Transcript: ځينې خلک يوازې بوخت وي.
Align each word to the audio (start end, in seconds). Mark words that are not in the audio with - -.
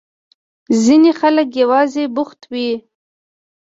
ځينې 0.83 1.11
خلک 1.19 1.49
يوازې 1.61 2.03
بوخت 2.15 2.41
وي. 2.51 2.69